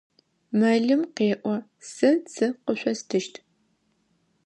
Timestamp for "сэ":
1.93-2.09